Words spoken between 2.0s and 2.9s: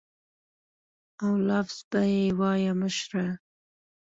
یې وایه